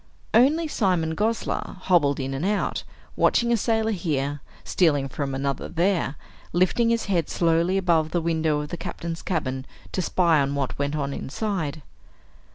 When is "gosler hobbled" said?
1.15-2.19